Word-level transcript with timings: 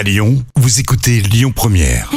À 0.00 0.02
Lyon, 0.02 0.42
vous 0.56 0.80
écoutez 0.80 1.20
Lyon 1.20 1.52
Première. 1.54 2.10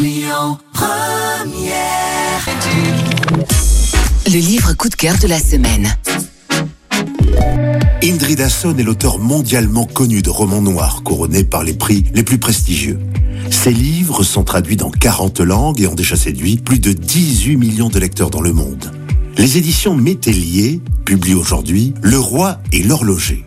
Le 4.25 4.39
livre 4.39 4.71
coup 4.71 4.87
de 4.87 4.95
cœur 4.95 5.17
de 5.17 5.27
la 5.27 5.37
semaine. 5.37 5.93
Indrid 8.01 8.39
Hasson 8.39 8.73
est 8.77 8.83
l'auteur 8.83 9.19
mondialement 9.19 9.83
connu 9.83 10.21
de 10.21 10.29
romans 10.29 10.61
noirs 10.61 11.03
couronnés 11.03 11.43
par 11.43 11.65
les 11.65 11.73
prix 11.73 12.05
les 12.13 12.23
plus 12.23 12.37
prestigieux. 12.37 12.99
Ses 13.51 13.73
livres 13.73 14.23
sont 14.23 14.45
traduits 14.45 14.77
dans 14.77 14.89
40 14.89 15.41
langues 15.41 15.81
et 15.81 15.87
ont 15.87 15.95
déjà 15.95 16.15
séduit 16.15 16.55
plus 16.55 16.79
de 16.79 16.93
18 16.93 17.57
millions 17.57 17.89
de 17.89 17.99
lecteurs 17.99 18.29
dans 18.29 18.39
le 18.39 18.53
monde. 18.53 18.93
Les 19.37 19.57
éditions 19.57 19.93
Métellier 19.93 20.79
publient 21.03 21.35
aujourd'hui 21.35 21.93
Le 22.01 22.17
Roi 22.17 22.59
et 22.71 22.81
l'Horloger. 22.81 23.43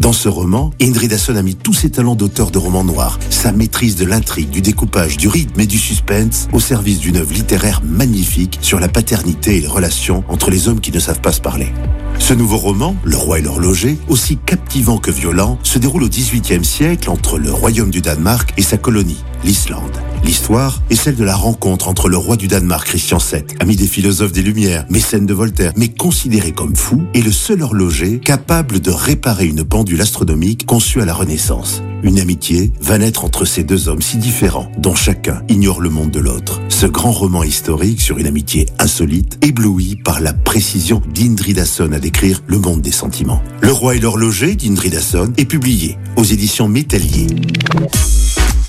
Dans 0.00 0.12
ce 0.12 0.28
roman, 0.28 0.70
Indrid 0.80 1.12
Hasson 1.12 1.34
a 1.34 1.42
mis 1.42 1.56
tous 1.56 1.74
ses 1.74 1.90
talents 1.90 2.14
d'auteur 2.14 2.52
de 2.52 2.58
romans 2.58 2.84
noirs, 2.84 3.18
sa 3.30 3.50
maîtrise 3.50 3.96
de 3.96 4.04
l'intrigue, 4.04 4.50
du 4.50 4.62
découpage, 4.62 5.16
du 5.16 5.26
rythme 5.26 5.60
et 5.60 5.66
du 5.66 5.78
suspense 5.78 6.46
au 6.52 6.60
service 6.60 7.00
d'une 7.00 7.16
œuvre 7.16 7.32
littéraire 7.32 7.82
magnifique 7.84 8.58
sur 8.62 8.78
la 8.78 8.88
paternité 8.88 9.56
et 9.56 9.60
les 9.60 9.66
relations 9.66 10.22
entre 10.28 10.50
les 10.50 10.68
hommes 10.68 10.80
qui 10.80 10.92
ne 10.92 11.00
savent 11.00 11.20
pas 11.20 11.32
se 11.32 11.40
parler. 11.40 11.72
Ce 12.20 12.32
nouveau 12.32 12.58
roman, 12.58 12.94
Le 13.04 13.16
Roi 13.16 13.40
et 13.40 13.42
l'Horloger, 13.42 13.98
aussi 14.08 14.36
captivant 14.36 14.98
que 14.98 15.10
violent, 15.10 15.58
se 15.64 15.78
déroule 15.78 16.04
au 16.04 16.08
XVIIIe 16.08 16.64
siècle 16.64 17.10
entre 17.10 17.38
le 17.38 17.52
royaume 17.52 17.90
du 17.90 18.00
Danemark 18.00 18.52
et 18.56 18.62
sa 18.62 18.76
colonie, 18.76 19.24
l'Islande. 19.44 19.87
L'histoire 20.28 20.82
est 20.90 20.94
celle 20.94 21.16
de 21.16 21.24
la 21.24 21.34
rencontre 21.34 21.88
entre 21.88 22.10
le 22.10 22.18
roi 22.18 22.36
du 22.36 22.48
Danemark, 22.48 22.86
Christian 22.86 23.16
VII, 23.16 23.44
ami 23.60 23.76
des 23.76 23.86
philosophes 23.86 24.30
des 24.30 24.42
Lumières, 24.42 24.84
mécène 24.90 25.24
de 25.24 25.32
Voltaire, 25.32 25.72
mais 25.74 25.88
considéré 25.88 26.52
comme 26.52 26.76
fou, 26.76 27.02
et 27.14 27.22
le 27.22 27.32
seul 27.32 27.62
horloger 27.62 28.18
capable 28.18 28.80
de 28.80 28.90
réparer 28.90 29.46
une 29.46 29.64
pendule 29.64 30.02
astronomique 30.02 30.66
conçue 30.66 31.00
à 31.00 31.06
la 31.06 31.14
Renaissance. 31.14 31.82
Une 32.02 32.20
amitié 32.20 32.74
va 32.78 32.98
naître 32.98 33.24
entre 33.24 33.46
ces 33.46 33.64
deux 33.64 33.88
hommes 33.88 34.02
si 34.02 34.18
différents, 34.18 34.70
dont 34.76 34.94
chacun 34.94 35.42
ignore 35.48 35.80
le 35.80 35.88
monde 35.88 36.10
de 36.10 36.20
l'autre. 36.20 36.60
Ce 36.68 36.84
grand 36.84 37.12
roman 37.12 37.42
historique 37.42 38.02
sur 38.02 38.18
une 38.18 38.26
amitié 38.26 38.66
insolite, 38.78 39.38
ébloui 39.40 39.96
par 39.96 40.20
la 40.20 40.34
précision 40.34 41.00
d'Indrid 41.14 41.58
Hasson 41.58 41.90
à 41.92 42.00
décrire 42.00 42.42
le 42.46 42.58
monde 42.58 42.82
des 42.82 42.92
sentiments. 42.92 43.42
Le 43.62 43.72
roi 43.72 43.96
et 43.96 43.98
l'horloger 43.98 44.56
d'Indrid 44.56 44.94
Hasson 44.94 45.32
est 45.38 45.46
publié 45.46 45.96
aux 46.16 46.24
éditions 46.24 46.68
Métallier. 46.68 47.28